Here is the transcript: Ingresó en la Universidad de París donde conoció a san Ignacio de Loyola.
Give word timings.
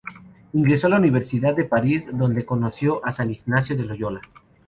Ingresó 0.53 0.87
en 0.87 0.91
la 0.93 0.97
Universidad 0.97 1.55
de 1.55 1.65
París 1.65 2.07
donde 2.11 2.43
conoció 2.43 3.05
a 3.05 3.11
san 3.11 3.29
Ignacio 3.29 3.77
de 3.77 3.83
Loyola. 3.83 4.21